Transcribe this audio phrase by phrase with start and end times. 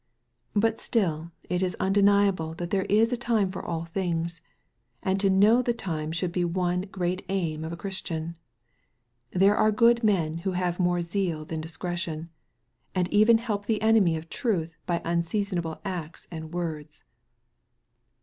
[0.55, 4.41] But still it is undeniable that there is a time for all things;
[5.03, 8.35] and to know the time should be one great aim of a Christian.
[9.29, 12.31] There are good men who have more zeal than discretion,
[12.95, 17.03] and even help the enemy of truth by unseasonable acts and words.